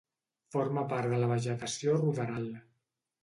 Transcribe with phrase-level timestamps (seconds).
[0.53, 2.49] Forma part de la vegetació ruderal.